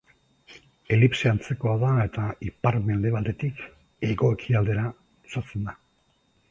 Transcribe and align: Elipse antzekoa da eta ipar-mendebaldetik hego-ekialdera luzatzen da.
Elipse 0.95 1.29
antzekoa 1.31 1.75
da 1.83 1.91
eta 2.05 2.25
ipar-mendebaldetik 2.49 3.63
hego-ekialdera 4.09 4.91
luzatzen 4.97 5.71
da. 5.71 5.81